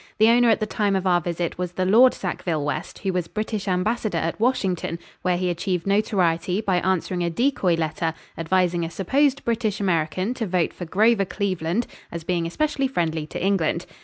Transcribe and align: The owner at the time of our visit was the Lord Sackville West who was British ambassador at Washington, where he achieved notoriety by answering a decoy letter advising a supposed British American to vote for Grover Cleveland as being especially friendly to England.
The 0.17 0.29
owner 0.29 0.49
at 0.49 0.59
the 0.59 0.65
time 0.65 0.95
of 0.95 1.05
our 1.05 1.21
visit 1.21 1.59
was 1.59 1.73
the 1.73 1.85
Lord 1.85 2.15
Sackville 2.15 2.65
West 2.65 2.97
who 2.97 3.13
was 3.13 3.27
British 3.27 3.67
ambassador 3.67 4.17
at 4.17 4.39
Washington, 4.39 4.97
where 5.21 5.37
he 5.37 5.51
achieved 5.51 5.85
notoriety 5.85 6.59
by 6.59 6.77
answering 6.77 7.23
a 7.23 7.29
decoy 7.29 7.75
letter 7.75 8.15
advising 8.35 8.83
a 8.83 8.89
supposed 8.89 9.45
British 9.45 9.79
American 9.79 10.33
to 10.33 10.47
vote 10.47 10.73
for 10.73 10.85
Grover 10.85 11.25
Cleveland 11.25 11.85
as 12.11 12.23
being 12.23 12.47
especially 12.47 12.87
friendly 12.87 13.27
to 13.27 13.39
England. 13.39 13.85